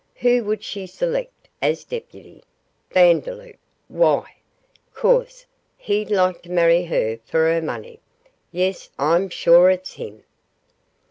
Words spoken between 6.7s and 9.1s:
her for her money. Yes,